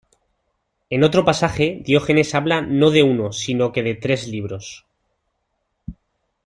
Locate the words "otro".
1.03-1.25